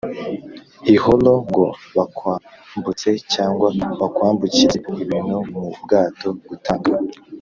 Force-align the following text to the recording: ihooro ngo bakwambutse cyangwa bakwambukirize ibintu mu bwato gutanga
ihooro 0.95 1.33
ngo 1.49 1.65
bakwambutse 1.97 3.09
cyangwa 3.33 3.67
bakwambukirize 4.01 4.75
ibintu 5.03 5.35
mu 5.51 5.63
bwato 5.83 6.27
gutanga 6.49 6.91